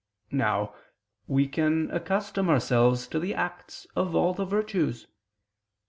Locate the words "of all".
3.95-4.33